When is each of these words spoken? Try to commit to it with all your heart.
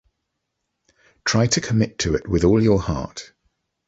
Try 1.25 1.45
to 1.45 1.61
commit 1.61 1.99
to 1.99 2.15
it 2.15 2.27
with 2.27 2.43
all 2.43 2.59
your 2.59 2.81
heart. 2.81 3.33